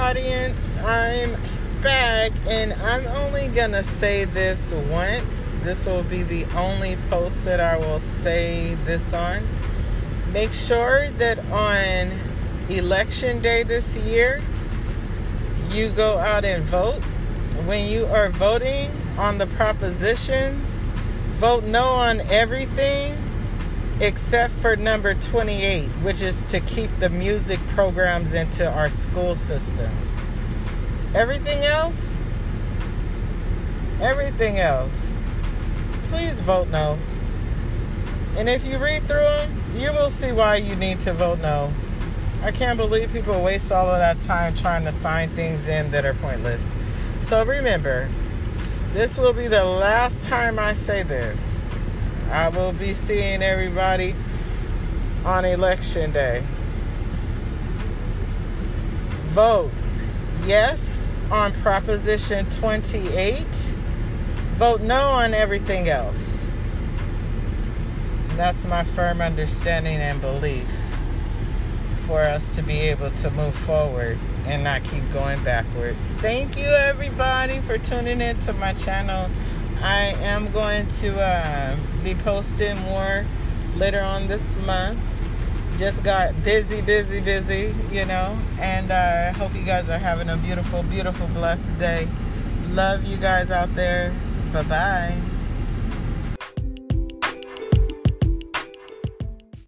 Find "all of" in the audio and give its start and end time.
43.70-43.98